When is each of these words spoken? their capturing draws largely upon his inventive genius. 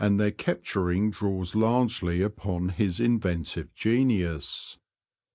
their 0.17 0.31
capturing 0.31 1.11
draws 1.11 1.53
largely 1.53 2.23
upon 2.23 2.69
his 2.69 2.99
inventive 2.99 3.71
genius. 3.75 4.79